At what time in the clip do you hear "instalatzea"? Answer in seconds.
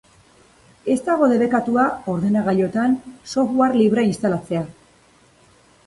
4.15-4.69